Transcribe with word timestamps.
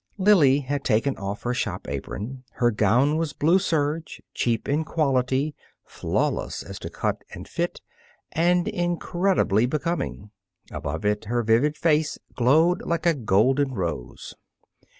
Lily 0.17 0.61
had 0.61 0.83
taken 0.83 1.15
off 1.17 1.43
her 1.43 1.53
shop 1.53 1.87
apron. 1.87 2.43
Her 2.53 2.71
gown 2.71 3.17
was 3.17 3.33
blue 3.33 3.59
serge, 3.59 4.19
cheap 4.33 4.67
in 4.67 4.83
quality, 4.83 5.53
flawless 5.85 6.63
as 6.63 6.79
to 6.79 6.89
cut 6.89 7.23
and 7.35 7.47
fit, 7.47 7.81
and 8.31 8.67
incredibly 8.67 9.67
becoming. 9.67 10.31
Above 10.71 11.05
it, 11.05 11.25
her 11.25 11.43
vivid 11.43 11.77
face 11.77 12.17
glowed 12.33 12.81
like 12.81 13.05
a 13.05 13.13
golden 13.13 13.75
rose. 13.75 14.33